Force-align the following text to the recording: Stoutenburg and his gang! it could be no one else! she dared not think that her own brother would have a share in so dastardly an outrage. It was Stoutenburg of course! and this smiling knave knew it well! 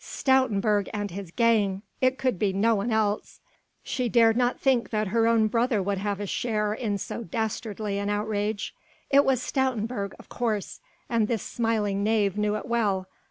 Stoutenburg 0.03 0.89
and 0.95 1.11
his 1.11 1.29
gang! 1.29 1.83
it 2.01 2.17
could 2.17 2.39
be 2.39 2.51
no 2.53 2.73
one 2.73 2.91
else! 2.91 3.39
she 3.83 4.09
dared 4.09 4.35
not 4.35 4.59
think 4.59 4.89
that 4.89 5.09
her 5.09 5.27
own 5.27 5.45
brother 5.47 5.79
would 5.79 5.99
have 5.99 6.19
a 6.19 6.25
share 6.25 6.73
in 6.73 6.97
so 6.97 7.23
dastardly 7.23 7.99
an 7.99 8.09
outrage. 8.09 8.73
It 9.11 9.23
was 9.23 9.43
Stoutenburg 9.43 10.15
of 10.17 10.27
course! 10.27 10.79
and 11.07 11.27
this 11.27 11.43
smiling 11.43 12.03
knave 12.03 12.35
knew 12.35 12.55
it 12.55 12.65
well! 12.65 13.05